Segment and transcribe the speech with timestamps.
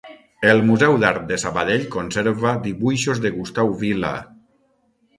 [0.53, 4.19] El Museu d'Art de Sabadell conserva dibuixos de Gustau Vila.